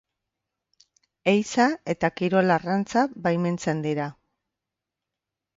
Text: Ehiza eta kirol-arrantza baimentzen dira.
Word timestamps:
Ehiza 1.33 1.67
eta 1.93 2.11
kirol-arrantza 2.21 3.05
baimentzen 3.27 3.85
dira. 3.89 4.09